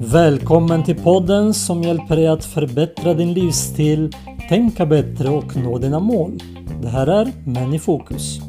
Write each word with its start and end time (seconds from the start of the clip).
Välkommen 0.00 0.84
till 0.84 0.96
podden 0.96 1.54
som 1.54 1.82
hjälper 1.82 2.16
dig 2.16 2.26
att 2.26 2.44
förbättra 2.44 3.14
din 3.14 3.32
livsstil, 3.32 4.12
tänka 4.48 4.86
bättre 4.86 5.28
och 5.28 5.56
nå 5.56 5.78
dina 5.78 6.00
mål. 6.00 6.38
Det 6.82 6.88
här 6.88 7.06
är 7.06 7.32
Män 7.44 7.74
i 7.74 7.78
fokus. 7.78 8.40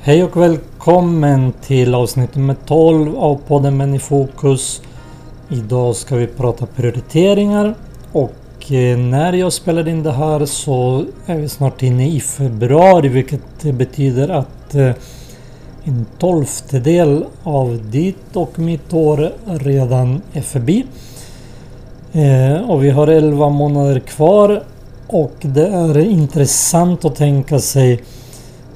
Hej 0.00 0.24
och 0.24 0.36
välkommen 0.36 1.52
till 1.62 1.94
avsnitt 1.94 2.34
nummer 2.34 2.56
12 2.66 3.16
av 3.16 3.40
podden 3.46 3.76
Män 3.76 3.94
i 3.94 3.98
fokus. 3.98 4.82
Idag 5.50 5.96
ska 5.96 6.16
vi 6.16 6.26
prata 6.26 6.66
prioriteringar 6.66 7.74
och 8.12 8.72
eh, 8.72 8.98
när 8.98 9.32
jag 9.32 9.52
spelar 9.52 9.88
in 9.88 10.02
det 10.02 10.12
här 10.12 10.46
så 10.46 11.04
är 11.26 11.36
vi 11.36 11.48
snart 11.48 11.82
inne 11.82 12.08
i 12.08 12.20
februari 12.20 13.08
vilket 13.08 13.62
betyder 13.62 14.28
att 14.28 14.74
eh, 14.74 14.90
en 15.84 16.06
tolftedel 16.18 17.24
av 17.42 17.90
ditt 17.90 18.36
och 18.36 18.58
mitt 18.58 18.92
år 18.92 19.32
redan 19.44 20.22
är 20.32 20.40
förbi. 20.40 20.84
Eh, 22.12 22.70
och 22.70 22.84
vi 22.84 22.90
har 22.90 23.06
11 23.06 23.48
månader 23.48 24.00
kvar 24.00 24.62
och 25.06 25.34
det 25.40 25.66
är 25.66 25.98
intressant 25.98 27.04
att 27.04 27.16
tänka 27.16 27.58
sig 27.58 28.02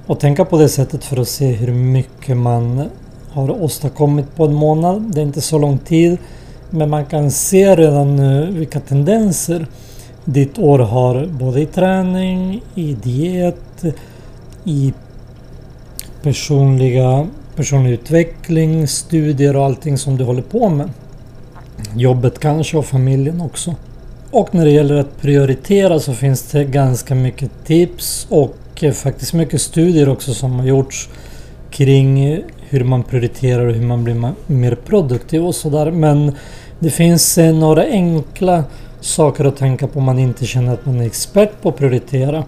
och 0.06 0.20
tänka 0.20 0.44
på 0.44 0.58
det 0.58 0.68
sättet 0.68 1.04
för 1.04 1.20
att 1.20 1.28
se 1.28 1.52
hur 1.52 1.72
mycket 1.72 2.36
man 2.36 2.88
har 3.30 3.62
åstadkommit 3.62 4.36
på 4.36 4.44
en 4.44 4.54
månad. 4.54 5.02
Det 5.14 5.20
är 5.20 5.24
inte 5.24 5.40
så 5.40 5.58
lång 5.58 5.78
tid. 5.78 6.18
Men 6.74 6.90
man 6.90 7.04
kan 7.04 7.30
se 7.30 7.76
redan 7.76 8.16
nu 8.16 8.50
vilka 8.50 8.80
tendenser 8.80 9.66
ditt 10.24 10.58
år 10.58 10.78
har 10.78 11.26
både 11.26 11.60
i 11.60 11.66
träning, 11.66 12.62
i 12.74 12.94
diet, 12.94 13.84
i 14.64 14.92
personliga, 16.22 17.26
personlig 17.56 17.90
utveckling, 17.90 18.88
studier 18.88 19.56
och 19.56 19.64
allting 19.64 19.98
som 19.98 20.16
du 20.16 20.24
håller 20.24 20.42
på 20.42 20.68
med. 20.68 20.90
Jobbet 21.96 22.38
kanske 22.38 22.76
och 22.76 22.86
familjen 22.86 23.40
också. 23.40 23.74
Och 24.30 24.54
när 24.54 24.64
det 24.64 24.70
gäller 24.70 24.96
att 24.96 25.20
prioritera 25.20 26.00
så 26.00 26.12
finns 26.12 26.42
det 26.42 26.64
ganska 26.64 27.14
mycket 27.14 27.50
tips 27.64 28.26
och 28.30 28.84
faktiskt 28.94 29.32
mycket 29.32 29.60
studier 29.60 30.08
också 30.08 30.34
som 30.34 30.52
har 30.52 30.66
gjorts 30.66 31.08
kring 31.70 32.42
hur 32.68 32.84
man 32.84 33.02
prioriterar 33.02 33.66
och 33.66 33.74
hur 33.74 33.86
man 33.86 34.04
blir 34.04 34.32
mer 34.46 34.74
produktiv 34.74 35.46
och 35.46 35.54
sådär. 35.54 35.90
Men 35.90 36.32
det 36.82 36.90
finns 36.90 37.38
eh, 37.38 37.54
några 37.54 37.82
enkla 37.82 38.64
saker 39.00 39.44
att 39.44 39.56
tänka 39.56 39.86
på 39.86 39.98
om 39.98 40.04
man 40.04 40.18
inte 40.18 40.46
känner 40.46 40.72
att 40.74 40.86
man 40.86 41.00
är 41.00 41.06
expert 41.06 41.62
på 41.62 41.68
att 41.68 41.76
prioritera. 41.76 42.44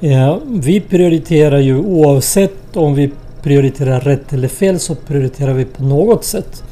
Eh, 0.00 0.36
vi 0.46 0.80
prioriterar 0.80 1.58
ju 1.58 1.78
oavsett 1.78 2.76
om 2.76 2.94
vi 2.94 3.10
prioriterar 3.42 4.00
rätt 4.00 4.32
eller 4.32 4.48
fel 4.48 4.80
så 4.80 4.94
prioriterar 4.94 5.52
vi 5.52 5.64
på 5.64 5.82
något 5.82 6.24
sätt. 6.24 6.62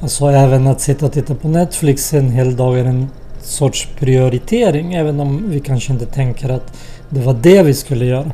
Alltså 0.00 0.26
även 0.26 0.66
att 0.66 0.80
sitta 0.80 1.06
och 1.06 1.12
titta 1.12 1.34
på 1.34 1.48
Netflix 1.48 2.14
en 2.14 2.30
hel 2.30 2.56
dag 2.56 2.78
är 2.78 2.84
en 2.84 3.08
sorts 3.42 3.88
prioritering 3.98 4.94
även 4.94 5.20
om 5.20 5.50
vi 5.50 5.60
kanske 5.60 5.92
inte 5.92 6.06
tänker 6.06 6.48
att 6.48 6.72
det 7.08 7.20
var 7.20 7.34
det 7.34 7.62
vi 7.62 7.74
skulle 7.74 8.04
göra. 8.04 8.32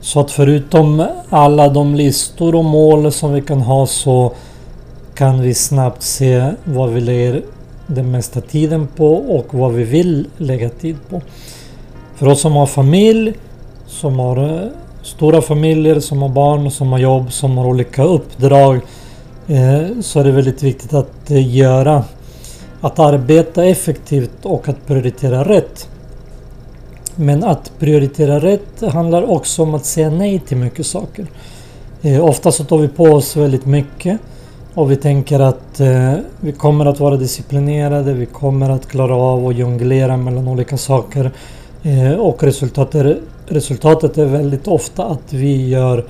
Så 0.00 0.20
att 0.20 0.30
förutom 0.30 1.06
alla 1.28 1.68
de 1.68 1.94
listor 1.94 2.54
och 2.54 2.64
mål 2.64 3.12
som 3.12 3.32
vi 3.32 3.42
kan 3.42 3.60
ha 3.60 3.86
så 3.86 4.32
kan 5.16 5.40
vi 5.42 5.54
snabbt 5.54 6.02
se 6.02 6.52
vad 6.64 6.90
vi 6.90 7.00
lägger 7.00 7.42
den 7.86 8.10
mesta 8.10 8.40
tiden 8.40 8.88
på 8.96 9.14
och 9.14 9.54
vad 9.54 9.72
vi 9.72 9.84
vill 9.84 10.26
lägga 10.36 10.68
tid 10.68 10.96
på. 11.08 11.22
För 12.16 12.28
oss 12.28 12.40
som 12.40 12.52
har 12.52 12.66
familj, 12.66 13.34
som 13.86 14.18
har 14.18 14.62
eh, 14.62 14.68
stora 15.02 15.42
familjer, 15.42 16.00
som 16.00 16.22
har 16.22 16.28
barn, 16.28 16.70
som 16.70 16.92
har 16.92 16.98
jobb, 16.98 17.32
som 17.32 17.58
har 17.58 17.66
olika 17.66 18.04
uppdrag 18.04 18.80
eh, 19.46 19.82
så 20.00 20.20
är 20.20 20.24
det 20.24 20.32
väldigt 20.32 20.62
viktigt 20.62 20.94
att 20.94 21.30
eh, 21.30 21.56
göra 21.56 22.04
att 22.80 22.98
arbeta 22.98 23.64
effektivt 23.64 24.38
och 24.42 24.68
att 24.68 24.86
prioritera 24.86 25.44
rätt. 25.44 25.88
Men 27.14 27.44
att 27.44 27.72
prioritera 27.78 28.40
rätt 28.40 28.92
handlar 28.92 29.30
också 29.30 29.62
om 29.62 29.74
att 29.74 29.84
säga 29.84 30.10
nej 30.10 30.38
till 30.38 30.56
mycket 30.56 30.86
saker. 30.86 31.26
Ofta 32.20 32.52
så 32.52 32.64
tar 32.64 32.78
vi 32.78 32.88
på 32.88 33.04
oss 33.04 33.36
väldigt 33.36 33.66
mycket 33.66 34.20
och 34.76 34.90
vi 34.90 34.96
tänker 34.96 35.40
att 35.40 35.80
eh, 35.80 36.12
vi 36.40 36.52
kommer 36.52 36.86
att 36.86 37.00
vara 37.00 37.16
disciplinerade, 37.16 38.12
vi 38.12 38.26
kommer 38.26 38.70
att 38.70 38.88
klara 38.88 39.16
av 39.16 39.46
att 39.46 39.56
jonglera 39.56 40.16
mellan 40.16 40.48
olika 40.48 40.76
saker. 40.76 41.30
Eh, 41.82 42.12
och 42.12 42.42
resultatet, 42.42 43.18
resultatet 43.46 44.18
är 44.18 44.24
väldigt 44.24 44.68
ofta 44.68 45.04
att 45.04 45.32
vi 45.32 45.68
gör 45.68 46.04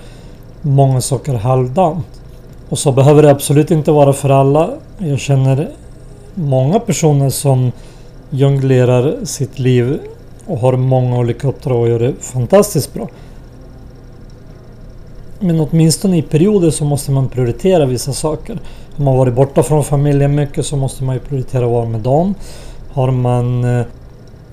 många 0.63 1.01
saker 1.01 1.35
halvdant. 1.35 2.07
Och 2.69 2.79
så 2.79 2.93
behöver 2.93 3.23
det 3.23 3.31
absolut 3.31 3.71
inte 3.71 3.91
vara 3.91 4.13
för 4.13 4.31
alla. 4.31 4.71
Jag 4.99 5.19
känner 5.19 5.69
många 6.35 6.81
personer 6.81 7.31
som 7.31 7.73
jonglerar 8.31 9.25
sitt 9.25 9.59
liv 9.59 9.99
och 10.47 10.59
har 10.59 10.77
många 10.77 11.19
olika 11.19 11.49
uppdrag 11.49 11.81
och 11.81 11.89
gör 11.89 11.99
det 11.99 12.13
fantastiskt 12.21 12.95
bra. 12.95 13.09
Men 15.47 15.61
åtminstone 15.61 16.19
i 16.19 16.23
perioder 16.23 16.71
så 16.71 16.85
måste 16.85 17.11
man 17.11 17.29
prioritera 17.29 17.87
vissa 17.87 18.13
saker. 18.13 18.59
Har 18.97 19.05
man 19.05 19.17
varit 19.17 19.35
borta 19.35 19.63
från 19.63 19.85
familjen 19.85 20.35
mycket 20.35 20.67
så 20.67 20.77
måste 20.77 21.05
man 21.05 21.15
ju 21.15 21.21
prioritera 21.21 21.65
att 21.65 21.71
vara 21.71 21.87
med 21.87 22.01
dem. 22.01 22.35
Har 22.93 23.11
man 23.11 23.65
eh, 23.65 23.87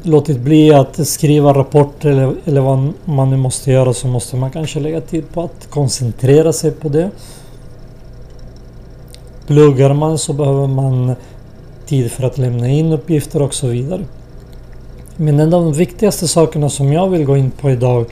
låtit 0.04 0.40
bli 0.40 0.74
att 0.74 1.08
skriva 1.08 1.54
rapporter 1.54 2.10
eller, 2.10 2.36
eller 2.46 2.62
vad 2.62 2.94
man 3.06 3.30
nu 3.30 3.38
måste 3.38 3.72
göra 3.72 3.94
så 3.94 4.08
måste 4.08 4.36
man 4.36 4.52
kanske 4.52 4.80
lägga 4.80 5.02
tid 5.02 5.24
på 5.34 5.42
att 5.44 5.68
koncentrera 5.70 6.54
sig 6.54 6.72
på 6.72 6.90
det. 6.90 7.10
Pluggar 9.48 9.94
man 9.94 10.18
så 10.18 10.34
behöver 10.34 10.68
man 10.68 11.16
tid 11.86 12.12
för 12.12 12.24
att 12.24 12.38
lämna 12.38 12.70
in 12.70 12.92
uppgifter 12.92 13.42
och 13.42 13.54
så 13.54 13.68
vidare. 13.68 14.02
Men 15.16 15.40
en 15.40 15.54
av 15.54 15.64
de 15.64 15.74
viktigaste 15.74 16.28
sakerna 16.28 16.70
som 16.70 16.94
jag 16.94 17.10
vill 17.10 17.26
gå 17.26 17.38
in 17.38 17.52
på 17.52 17.72
idag 17.72 18.06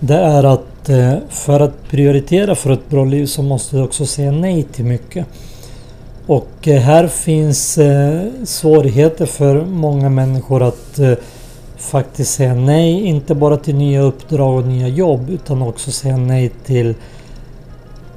det 0.00 0.16
är 0.16 0.44
att 0.44 0.71
att 0.82 0.88
eh, 0.88 1.14
för 1.28 1.60
att 1.60 1.88
prioritera 1.88 2.54
för 2.54 2.70
ett 2.70 2.88
bra 2.88 3.04
liv 3.04 3.26
så 3.26 3.42
måste 3.42 3.76
du 3.76 3.82
också 3.82 4.06
säga 4.06 4.32
nej 4.32 4.62
till 4.62 4.84
mycket. 4.84 5.26
Och 6.26 6.68
eh, 6.68 6.80
här 6.80 7.08
finns 7.08 7.78
eh, 7.78 8.22
svårigheter 8.44 9.26
för 9.26 9.64
många 9.64 10.08
människor 10.08 10.62
att 10.62 11.00
faktiskt 11.76 12.34
säga 12.34 12.54
nej, 12.54 13.06
inte 13.06 13.34
bara 13.34 13.56
till 13.56 13.74
nya 13.74 14.00
uppdrag 14.00 14.58
och 14.58 14.66
nya 14.66 14.88
jobb 14.88 15.30
utan 15.30 15.62
också 15.62 15.90
säga 15.90 16.16
nej 16.16 16.52
till 16.66 16.94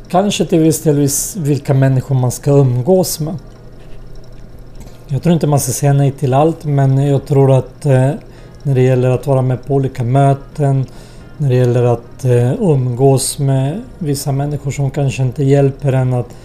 kanske 0.09 0.45
till 0.45 0.59
viss 0.59 0.81
del 0.81 1.07
vilka 1.37 1.73
människor 1.73 2.15
man 2.15 2.31
ska 2.31 2.51
umgås 2.51 3.19
med. 3.19 3.35
Jag 5.07 5.23
tror 5.23 5.33
inte 5.33 5.47
man 5.47 5.59
ska 5.59 5.71
säga 5.71 5.93
nej 5.93 6.11
till 6.11 6.33
allt 6.33 6.65
men 6.65 6.97
jag 6.97 7.25
tror 7.25 7.51
att 7.51 7.83
när 8.63 8.75
det 8.75 8.81
gäller 8.81 9.09
att 9.09 9.27
vara 9.27 9.41
med 9.41 9.65
på 9.65 9.73
olika 9.73 10.03
möten, 10.03 10.85
när 11.37 11.49
det 11.49 11.55
gäller 11.55 11.83
att 11.83 12.25
eh, 12.25 12.61
umgås 12.61 13.39
med 13.39 13.81
vissa 13.99 14.31
människor 14.31 14.71
som 14.71 14.91
kanske 14.91 15.23
inte 15.23 15.43
hjälper 15.43 15.93
en 15.93 16.13
att 16.13 16.35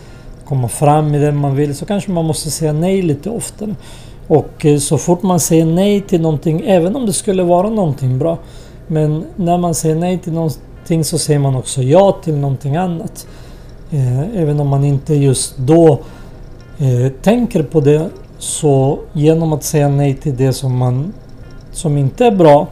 komma 0.45 0.69
fram 0.69 1.15
i 1.15 1.19
det 1.19 1.33
man 1.33 1.57
vill 1.57 1.77
så 1.77 1.87
kanske 1.87 2.11
man 2.11 2.25
måste 2.25 2.51
säga 2.51 2.73
nej 2.73 3.03
lite 3.03 3.31
oftare. 3.31 3.75
Och 4.27 4.67
eh, 4.67 4.79
så 4.79 4.99
fort 4.99 5.23
man 5.23 5.41
säger 5.41 5.67
nej 5.67 6.01
till 6.01 6.21
någonting, 6.21 6.63
även 6.67 6.97
om 6.97 7.07
det 7.07 7.13
skulle 7.13 7.43
vara 7.43 7.71
någonting 7.71 8.19
bra. 8.19 8.39
Men 8.87 9.25
när 9.37 9.59
man 9.59 9.75
säger 9.75 9.95
nej 9.95 10.19
till 10.19 10.33
någonting 10.33 11.05
så 11.05 11.19
säger 11.19 11.41
man 11.41 11.57
också 11.57 11.83
ja 11.83 12.17
till 12.25 12.37
någonting 12.37 12.77
annat. 12.77 13.27
Eh, 13.91 14.21
även 14.37 14.61
om 14.61 14.69
man 14.69 14.85
inte 14.85 15.15
just 15.15 15.57
då 15.57 15.99
eh, 16.79 17.13
tänker 17.23 17.63
på 17.63 17.81
det 17.81 18.09
så 18.39 18.99
genom 19.13 19.53
att 19.53 19.65
säga 19.65 19.89
nej 19.89 20.15
till 20.15 20.37
det 20.37 20.53
som 20.53 20.77
man 20.77 21.13
som 21.73 21.97
inte 21.99 22.27
är 22.27 22.31
bra, 22.31 22.67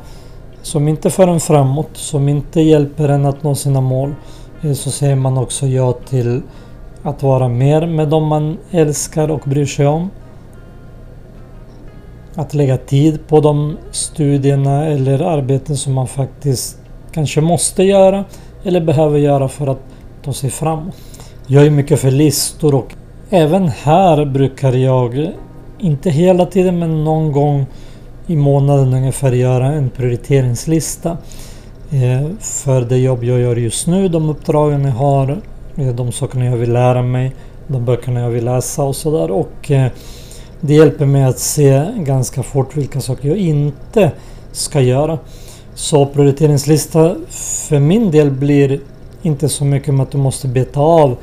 som 0.63 0.89
inte 0.89 1.11
för 1.11 1.29
en 1.29 1.41
framåt, 1.41 1.91
som 1.93 2.29
inte 2.29 2.61
hjälper 2.61 3.09
en 3.09 3.27
att 3.27 3.43
nå 3.43 3.55
sina 3.55 3.81
mål, 3.81 4.15
eh, 4.63 4.73
så 4.73 4.91
säger 4.91 5.17
man 5.17 5.39
också 5.39 5.67
ja 5.67 5.93
till 5.93 6.43
att 7.03 7.23
vara 7.23 7.49
mer 7.49 7.87
med 7.87 8.09
dem 8.09 8.27
man 8.27 8.59
älskar 8.71 9.31
och 9.31 9.41
bryr 9.45 9.67
sig 9.67 9.87
om. 9.87 10.11
Att 12.35 12.55
lägga 12.55 12.77
tid 12.77 13.29
på 13.29 13.41
de 13.41 13.77
studierna 13.91 14.87
eller 14.87 15.21
arbeten 15.21 15.77
som 15.77 15.93
man 15.93 16.07
faktiskt 16.07 16.79
kanske 17.13 17.41
måste 17.41 17.83
göra 17.83 18.25
eller 18.63 18.81
behöver 18.81 19.19
göra 19.19 19.49
för 19.49 19.67
att 19.67 19.83
ta 20.25 20.33
sig 20.33 20.51
framåt. 20.51 20.95
Jag 21.47 21.67
är 21.67 21.71
mycket 21.71 22.01
för 22.01 22.11
listor 22.11 22.75
och 22.75 22.95
även 23.31 23.69
här 23.69 24.25
brukar 24.25 24.73
jag 24.73 25.33
inte 25.79 26.11
hela 26.11 26.47
tiden 26.47 26.79
men 26.79 27.05
någon 27.05 27.33
gång 27.33 27.67
i 28.29 28.37
månaden 28.37 28.95
ungefär 28.95 29.33
göra 29.33 29.67
en 29.67 29.91
prioriteringslista. 29.91 31.17
Eh, 31.91 32.27
för 32.41 32.81
det 32.81 32.99
jobb 32.99 33.25
jag 33.25 33.41
gör 33.41 33.57
just 33.57 33.87
nu, 33.87 34.09
de 34.09 34.29
uppdragen 34.29 34.85
jag 34.85 34.93
har, 34.93 35.41
eh, 35.77 35.89
de 35.89 36.13
sakerna 36.13 36.45
jag 36.45 36.57
vill 36.57 36.73
lära 36.73 37.03
mig, 37.03 37.33
de 37.67 37.85
böckerna 37.85 38.21
jag 38.21 38.31
vill 38.31 38.45
läsa 38.45 38.83
och 38.83 38.97
sådär. 38.97 39.31
Och 39.31 39.71
eh, 39.71 39.91
Det 40.61 40.75
hjälper 40.75 41.07
mig 41.07 41.25
att 41.25 41.39
se 41.39 41.85
ganska 41.97 42.43
fort 42.43 42.77
vilka 42.77 43.01
saker 43.01 43.29
jag 43.29 43.39
inte 43.39 44.13
ska 44.53 44.81
göra. 44.81 45.19
Så 45.75 46.07
prioriteringslista 46.07 47.17
för 47.69 47.79
min 47.79 48.11
del 48.11 48.31
blir 48.31 48.81
inte 49.23 49.49
så 49.49 49.65
mycket 49.65 49.95
med 49.95 50.03
att 50.03 50.11
du 50.11 50.19
måste 50.19 50.49
beta 50.49 50.81
av 50.81 51.17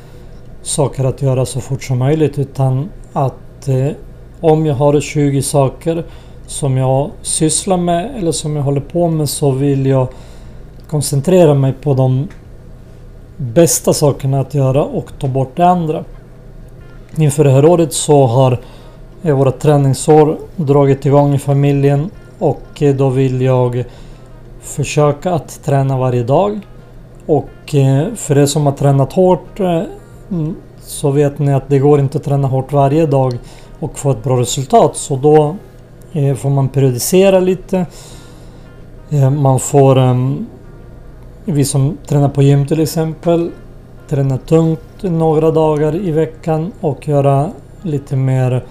saker 0.61 1.03
att 1.03 1.21
göra 1.21 1.45
så 1.45 1.61
fort 1.61 1.83
som 1.83 1.97
möjligt 1.97 2.39
utan 2.39 2.89
att 3.13 3.67
eh, 3.67 3.87
om 4.41 4.65
jag 4.65 4.75
har 4.75 4.99
20 4.99 5.41
saker 5.41 6.03
som 6.47 6.77
jag 6.77 7.11
sysslar 7.21 7.77
med 7.77 8.11
eller 8.17 8.31
som 8.31 8.55
jag 8.55 8.63
håller 8.63 8.81
på 8.81 9.07
med 9.07 9.29
så 9.29 9.51
vill 9.51 9.85
jag 9.85 10.07
koncentrera 10.87 11.53
mig 11.53 11.73
på 11.73 11.93
de 11.93 12.27
bästa 13.37 13.93
sakerna 13.93 14.39
att 14.39 14.53
göra 14.53 14.83
och 14.83 15.11
ta 15.19 15.27
bort 15.27 15.51
det 15.55 15.65
andra. 15.67 16.03
Inför 17.17 17.43
det 17.43 17.51
här 17.51 17.65
året 17.65 17.93
så 17.93 18.25
har 18.25 18.59
eh, 19.23 19.37
våra 19.37 19.51
träningsår 19.51 20.37
dragit 20.55 21.05
igång 21.05 21.35
i 21.35 21.39
familjen 21.39 22.09
och 22.39 22.81
eh, 22.81 22.95
då 22.95 23.09
vill 23.09 23.41
jag 23.41 23.83
försöka 24.61 25.33
att 25.33 25.63
träna 25.63 25.97
varje 25.97 26.23
dag. 26.23 26.59
Och 27.25 27.75
eh, 27.75 28.13
för 28.15 28.37
er 28.37 28.45
som 28.45 28.65
har 28.65 28.73
tränat 28.73 29.13
hårt 29.13 29.59
mm, 29.59 30.55
så 30.81 31.11
vet 31.11 31.39
ni 31.39 31.53
att 31.53 31.69
det 31.69 31.79
går 31.79 31.99
inte 31.99 32.17
att 32.17 32.23
träna 32.23 32.47
hårt 32.47 32.71
varje 32.71 33.05
dag 33.05 33.37
och 33.79 33.97
få 33.97 34.11
ett 34.11 34.23
bra 34.23 34.39
resultat. 34.39 34.95
Så 34.95 35.15
då 35.15 35.55
Eh, 36.15 36.35
får 36.35 36.49
man 36.49 36.69
periodisera 36.69 37.39
lite. 37.39 37.85
Eh, 39.09 39.29
man 39.29 39.59
får 39.59 40.17
vi 41.45 41.65
som 41.65 41.97
tränar 42.07 42.29
på 42.29 42.41
gym 42.41 42.67
till 42.67 42.79
exempel 42.79 43.51
träna 44.09 44.37
tungt 44.37 44.81
några 45.01 45.51
dagar 45.51 45.95
i 45.95 46.11
veckan 46.11 46.71
och 46.81 47.07
göra 47.07 47.51
lite 47.81 48.15
mer 48.15 48.63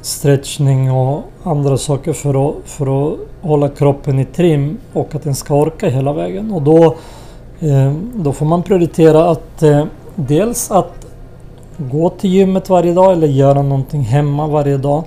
stretchning 0.00 0.92
och 0.92 1.22
andra 1.42 1.76
saker 1.76 2.12
för 2.12 2.48
att, 2.48 2.54
för 2.64 3.12
att 3.12 3.18
hålla 3.40 3.68
kroppen 3.68 4.18
i 4.18 4.24
trim 4.24 4.78
och 4.92 5.14
att 5.14 5.22
den 5.22 5.34
ska 5.34 5.54
orka 5.54 5.88
hela 5.88 6.12
vägen. 6.12 6.52
Och 6.52 6.62
då, 6.62 6.84
eh, 7.60 7.92
då 8.14 8.32
får 8.32 8.46
man 8.46 8.62
prioritera 8.62 9.30
att 9.30 9.62
dels 10.14 10.70
att 10.70 11.06
gå 11.76 12.08
till 12.08 12.30
gymmet 12.30 12.68
varje 12.68 12.92
dag 12.92 13.12
eller 13.12 13.26
göra 13.26 13.62
någonting 13.62 14.02
hemma 14.02 14.46
varje 14.46 14.76
dag. 14.76 15.04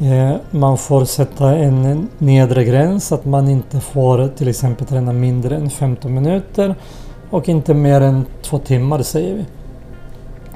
Eh, 0.00 0.36
man 0.50 0.78
får 0.78 1.04
sätta 1.04 1.56
en 1.56 2.08
nedre 2.18 2.64
gräns 2.64 3.12
att 3.12 3.24
man 3.24 3.48
inte 3.48 3.80
får 3.80 4.28
till 4.28 4.48
exempel 4.48 4.86
träna 4.86 5.12
mindre 5.12 5.56
än 5.56 5.70
15 5.70 6.14
minuter 6.14 6.74
och 7.30 7.48
inte 7.48 7.74
mer 7.74 8.00
än 8.00 8.26
två 8.42 8.58
timmar 8.58 9.02
säger 9.02 9.34
vi. 9.34 9.44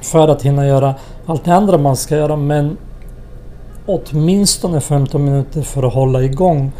För 0.01 0.27
att 0.27 0.41
hinna 0.41 0.67
göra 0.67 0.95
allt 1.25 1.45
det 1.45 1.55
andra 1.55 1.77
man 1.77 1.95
ska 1.95 2.15
göra 2.15 2.35
men 2.35 2.77
åtminstone 3.85 4.81
15 4.81 5.25
minuter 5.25 5.61
för 5.61 5.83
att 5.83 5.93
hålla 5.93 6.23
igång 6.23 6.71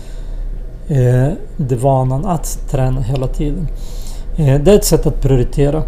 eh, 0.88 1.27
det 1.57 1.75
vanan 1.75 2.25
att 2.25 2.69
träna 2.71 3.01
hela 3.01 3.27
tiden. 3.27 3.67
Eh, 4.38 4.62
det 4.62 4.71
är 4.71 4.75
ett 4.75 4.85
sätt 4.85 5.06
att 5.06 5.21
prioritera. 5.21 5.83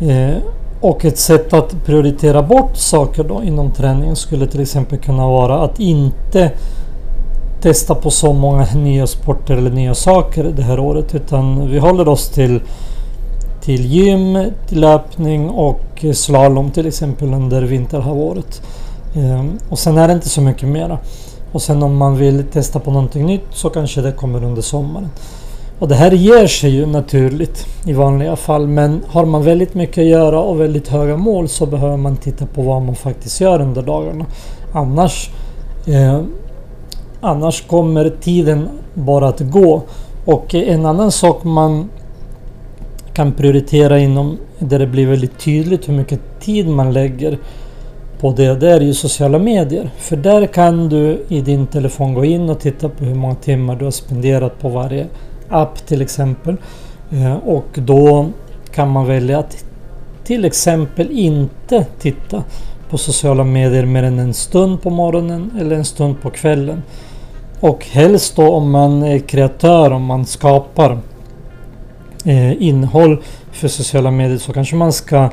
Eh, 0.00 0.36
och 0.84 1.04
ett 1.04 1.18
sätt 1.18 1.52
att 1.52 1.84
prioritera 1.86 2.42
bort 2.42 2.76
saker 2.76 3.24
då 3.24 3.42
inom 3.42 3.70
träningen 3.70 4.16
skulle 4.16 4.46
till 4.46 4.60
exempel 4.60 4.98
kunna 4.98 5.26
vara 5.26 5.62
att 5.62 5.80
inte 5.80 6.50
testa 7.60 7.94
på 7.94 8.10
så 8.10 8.32
många 8.32 8.66
nya 8.74 9.06
sporter 9.06 9.56
eller 9.56 9.70
nya 9.70 9.94
saker 9.94 10.44
det 10.56 10.62
här 10.62 10.80
året 10.80 11.14
utan 11.14 11.70
vi 11.70 11.78
håller 11.78 12.08
oss 12.08 12.28
till 12.28 12.60
till 13.60 13.86
gym, 13.86 14.50
till 14.68 14.80
löpning 14.80 15.50
och 15.50 16.04
slalom 16.14 16.70
till 16.70 16.86
exempel 16.86 17.34
under 17.34 17.62
vinterhalvåret. 17.62 18.62
Ehm, 19.14 19.58
och 19.68 19.78
sen 19.78 19.98
är 19.98 20.08
det 20.08 20.14
inte 20.14 20.28
så 20.28 20.40
mycket 20.40 20.68
mera. 20.68 20.98
Och 21.52 21.62
sen 21.62 21.82
om 21.82 21.96
man 21.96 22.16
vill 22.16 22.44
testa 22.52 22.80
på 22.80 22.90
någonting 22.90 23.26
nytt 23.26 23.46
så 23.50 23.70
kanske 23.70 24.00
det 24.00 24.12
kommer 24.12 24.44
under 24.44 24.62
sommaren. 24.62 25.08
Och 25.78 25.88
det 25.88 25.94
här 25.94 26.10
ger 26.10 26.46
sig 26.46 26.70
ju 26.70 26.86
naturligt 26.86 27.66
i 27.84 27.92
vanliga 27.92 28.36
fall 28.36 28.66
men 28.66 29.02
har 29.08 29.24
man 29.24 29.42
väldigt 29.42 29.74
mycket 29.74 29.98
att 29.98 30.08
göra 30.08 30.40
och 30.40 30.60
väldigt 30.60 30.88
höga 30.88 31.16
mål 31.16 31.48
så 31.48 31.66
behöver 31.66 31.96
man 31.96 32.16
titta 32.16 32.46
på 32.46 32.62
vad 32.62 32.82
man 32.82 32.94
faktiskt 32.94 33.40
gör 33.40 33.60
under 33.60 33.82
dagarna. 33.82 34.26
Annars, 34.72 35.30
eh, 35.86 36.20
annars 37.20 37.66
kommer 37.66 38.12
tiden 38.20 38.68
bara 38.94 39.28
att 39.28 39.40
gå. 39.40 39.82
Och 40.24 40.54
en 40.54 40.86
annan 40.86 41.12
sak 41.12 41.44
man 41.44 41.90
kan 43.14 43.32
prioritera 43.32 43.98
inom 43.98 44.38
där 44.58 44.78
det 44.78 44.86
blir 44.86 45.06
väldigt 45.06 45.38
tydligt 45.38 45.88
hur 45.88 45.94
mycket 45.94 46.20
tid 46.40 46.68
man 46.68 46.92
lägger 46.92 47.38
på 48.20 48.32
det, 48.32 48.54
det 48.54 48.70
är 48.70 48.80
ju 48.80 48.94
sociala 48.94 49.38
medier. 49.38 49.90
För 49.98 50.16
där 50.16 50.46
kan 50.46 50.88
du 50.88 51.24
i 51.28 51.40
din 51.40 51.66
telefon 51.66 52.14
gå 52.14 52.24
in 52.24 52.50
och 52.50 52.60
titta 52.60 52.88
på 52.88 53.04
hur 53.04 53.14
många 53.14 53.34
timmar 53.34 53.76
du 53.76 53.84
har 53.84 53.92
spenderat 53.92 54.58
på 54.60 54.68
varje 54.68 55.06
app 55.48 55.86
till 55.86 56.02
exempel. 56.02 56.56
Eh, 57.10 57.34
och 57.34 57.68
då 57.74 58.26
kan 58.74 58.90
man 58.90 59.06
välja 59.06 59.38
att 59.38 59.64
till 60.24 60.44
exempel 60.44 61.10
inte 61.10 61.86
titta 61.98 62.44
på 62.90 62.98
sociala 62.98 63.44
medier 63.44 63.86
mer 63.86 64.02
än 64.02 64.18
en 64.18 64.34
stund 64.34 64.82
på 64.82 64.90
morgonen 64.90 65.50
eller 65.60 65.76
en 65.76 65.84
stund 65.84 66.20
på 66.20 66.30
kvällen. 66.30 66.82
Och 67.60 67.86
helst 67.86 68.36
då 68.36 68.52
om 68.52 68.70
man 68.70 69.02
är 69.02 69.18
kreatör, 69.18 69.90
om 69.90 70.04
man 70.04 70.26
skapar 70.26 70.98
eh, 72.24 72.62
innehåll 72.62 73.22
för 73.52 73.68
sociala 73.68 74.10
medier 74.10 74.38
så 74.38 74.52
kanske 74.52 74.76
man 74.76 74.92
ska 74.92 75.30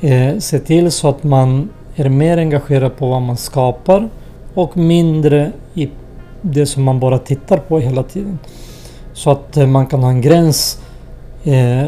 eh, 0.00 0.38
se 0.38 0.58
till 0.58 0.90
så 0.90 1.08
att 1.08 1.24
man 1.24 1.68
är 1.96 2.08
mer 2.08 2.38
engagerad 2.38 2.96
på 2.96 3.08
vad 3.08 3.22
man 3.22 3.36
skapar 3.36 4.08
och 4.54 4.76
mindre 4.76 5.52
i 5.74 5.88
det 6.42 6.66
som 6.66 6.82
man 6.82 7.00
bara 7.00 7.18
tittar 7.18 7.56
på 7.56 7.78
hela 7.78 8.02
tiden. 8.02 8.38
Så 9.16 9.30
att 9.30 9.56
eh, 9.56 9.66
man 9.66 9.86
kan 9.86 10.02
ha 10.02 10.10
en 10.10 10.20
gräns 10.20 10.78
eh, 11.44 11.86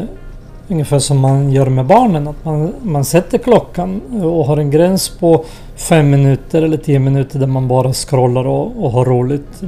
ungefär 0.67 0.99
som 0.99 1.19
man 1.19 1.51
gör 1.51 1.69
med 1.69 1.85
barnen. 1.85 2.27
Att 2.27 2.45
man, 2.45 2.73
man 2.81 3.05
sätter 3.05 3.37
klockan 3.37 4.01
och 4.23 4.45
har 4.45 4.57
en 4.57 4.71
gräns 4.71 5.09
på 5.09 5.45
fem 5.75 6.09
minuter 6.09 6.61
eller 6.61 6.77
tio 6.77 6.99
minuter 6.99 7.39
där 7.39 7.47
man 7.47 7.67
bara 7.67 7.93
scrollar 7.93 8.47
och, 8.47 8.85
och 8.85 8.91
har 8.91 9.05
roligt 9.05 9.63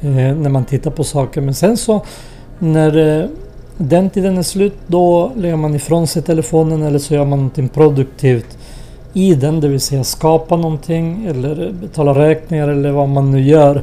eh, 0.00 0.08
när 0.10 0.48
man 0.48 0.64
tittar 0.64 0.90
på 0.90 1.04
saker. 1.04 1.40
Men 1.40 1.54
sen 1.54 1.76
så 1.76 2.02
när 2.58 3.20
eh, 3.22 3.28
den 3.76 4.10
tiden 4.10 4.38
är 4.38 4.42
slut 4.42 4.76
då 4.86 5.32
lägger 5.36 5.56
man 5.56 5.74
ifrån 5.74 6.06
sig 6.06 6.22
telefonen 6.22 6.82
eller 6.82 6.98
så 6.98 7.14
gör 7.14 7.24
man 7.24 7.38
någonting 7.38 7.68
produktivt 7.68 8.58
i 9.12 9.34
den. 9.34 9.60
Det 9.60 9.68
vill 9.68 9.80
säga 9.80 10.04
skapa 10.04 10.56
någonting 10.56 11.26
eller 11.26 11.72
betala 11.80 12.14
räkningar 12.14 12.68
eller 12.68 12.90
vad 12.90 13.08
man 13.08 13.30
nu 13.30 13.42
gör. 13.42 13.82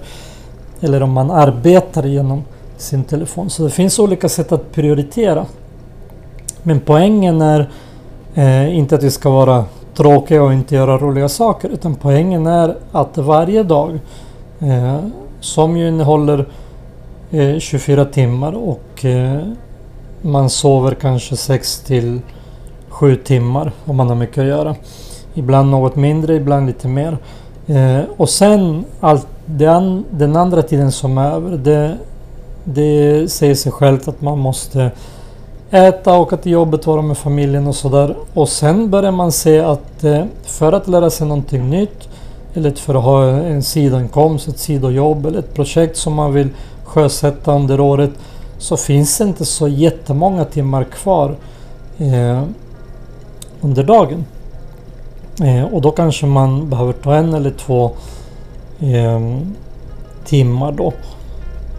Eller 0.81 1.03
om 1.03 1.11
man 1.11 1.31
arbetar 1.31 2.03
genom 2.03 2.43
sin 2.81 3.03
telefon. 3.03 3.49
Så 3.49 3.63
det 3.63 3.69
finns 3.69 3.99
olika 3.99 4.29
sätt 4.29 4.51
att 4.51 4.71
prioritera. 4.71 5.45
Men 6.63 6.79
poängen 6.79 7.41
är 7.41 7.69
eh, 8.35 8.77
inte 8.77 8.95
att 8.95 9.03
vi 9.03 9.11
ska 9.11 9.29
vara 9.29 9.65
tråkiga 9.95 10.43
och 10.43 10.53
inte 10.53 10.75
göra 10.75 10.97
roliga 10.97 11.29
saker. 11.29 11.69
Utan 11.69 11.95
poängen 11.95 12.47
är 12.47 12.75
att 12.91 13.17
varje 13.17 13.63
dag 13.63 13.99
eh, 14.59 14.99
som 15.39 15.77
ju 15.77 15.87
innehåller 15.87 16.45
eh, 17.31 17.57
24 17.59 18.05
timmar 18.05 18.53
och 18.53 19.05
eh, 19.05 19.39
man 20.21 20.49
sover 20.49 20.91
kanske 20.91 21.35
6 21.35 21.79
till 21.79 22.21
7 22.89 23.15
timmar 23.15 23.71
om 23.85 23.95
man 23.95 24.07
har 24.07 24.15
mycket 24.15 24.37
att 24.37 24.45
göra. 24.45 24.75
Ibland 25.33 25.69
något 25.71 25.95
mindre, 25.95 26.35
ibland 26.35 26.67
lite 26.67 26.87
mer. 26.87 27.17
Eh, 27.67 28.01
och 28.17 28.29
sen 28.29 28.85
allt 28.99 29.27
den, 29.45 30.05
den 30.11 30.35
andra 30.35 30.61
tiden 30.61 30.91
som 30.91 31.17
är 31.17 31.31
över. 31.31 31.57
Det, 31.57 31.97
det 32.63 33.31
säger 33.31 33.55
sig 33.55 33.71
självt 33.71 34.07
att 34.07 34.21
man 34.21 34.39
måste 34.39 34.91
äta, 35.71 36.19
åka 36.19 36.37
till 36.37 36.51
jobbet, 36.51 36.87
vara 36.87 37.01
med 37.01 37.17
familjen 37.17 37.67
och 37.67 37.75
sådär. 37.75 38.15
Och 38.33 38.49
sen 38.49 38.89
börjar 38.89 39.11
man 39.11 39.31
se 39.31 39.59
att 39.59 40.03
eh, 40.03 40.23
för 40.43 40.73
att 40.73 40.87
lära 40.87 41.09
sig 41.09 41.27
någonting 41.27 41.69
nytt 41.69 42.09
eller 42.53 42.71
för 42.71 42.95
att 42.95 43.03
ha 43.03 43.23
en 43.23 43.63
sidoinkomst, 43.63 44.47
ett 44.47 44.59
sidojobb 44.59 45.25
eller 45.25 45.39
ett 45.39 45.53
projekt 45.53 45.97
som 45.97 46.13
man 46.13 46.33
vill 46.33 46.49
sjösätta 46.83 47.51
under 47.51 47.79
året 47.79 48.11
så 48.57 48.77
finns 48.77 49.17
det 49.17 49.23
inte 49.23 49.45
så 49.45 49.67
jättemånga 49.67 50.45
timmar 50.45 50.83
kvar 50.83 51.35
eh, 51.97 52.43
under 53.61 53.83
dagen. 53.83 54.25
Eh, 55.43 55.63
och 55.63 55.81
då 55.81 55.91
kanske 55.91 56.25
man 56.25 56.69
behöver 56.69 56.93
ta 56.93 57.15
en 57.15 57.33
eller 57.33 57.51
två 57.51 57.91
eh, 58.79 59.37
timmar 60.25 60.71
då 60.71 60.93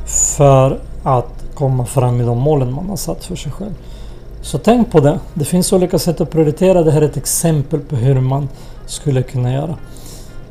för 0.07 0.79
att 1.03 1.45
komma 1.55 1.85
fram 1.87 2.21
i 2.21 2.25
de 2.25 2.39
målen 2.39 2.73
man 2.73 2.89
har 2.89 2.97
satt 2.97 3.25
för 3.25 3.37
sig 3.37 3.53
själv. 3.53 3.75
Så 4.43 4.59
tänk 4.59 4.91
på 4.91 5.01
det. 5.01 5.19
Det 5.35 5.45
finns 5.45 5.73
olika 5.73 5.99
sätt 5.99 6.21
att 6.21 6.31
prioritera. 6.31 6.83
Det 6.83 6.91
här 6.91 7.03
är 7.03 7.07
ett 7.07 7.17
exempel 7.17 7.81
på 7.81 7.97
hur 7.97 8.21
man 8.21 8.49
skulle 8.87 9.23
kunna 9.23 9.53
göra. 9.53 9.77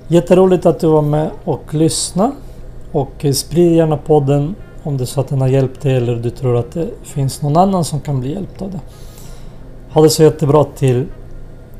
Jätteroligt 0.07 0.65
att 0.65 0.79
du 0.79 0.87
var 0.87 1.01
med 1.01 1.29
och 1.43 1.73
lyssnade. 1.73 2.31
Och 2.91 3.25
sprid 3.33 3.75
gärna 3.75 3.97
podden 3.97 4.55
om 4.83 4.97
det 4.97 5.03
är 5.03 5.05
så 5.05 5.21
att 5.21 5.27
den 5.27 5.41
har 5.41 5.47
hjälpt 5.47 5.81
dig 5.81 5.95
eller 5.95 6.15
du 6.15 6.29
tror 6.29 6.57
att 6.57 6.71
det 6.71 6.89
finns 7.03 7.41
någon 7.41 7.57
annan 7.57 7.85
som 7.85 7.99
kan 7.99 8.19
bli 8.19 8.33
hjälpt 8.33 8.61
av 8.61 8.71
det. 8.71 8.79
Ha 9.93 10.01
det 10.01 10.09
så 10.09 10.23
jättebra 10.23 10.63
till 10.63 11.05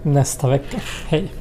nästa 0.03 0.49
vecka. 0.49 0.77
Hej! 1.07 1.40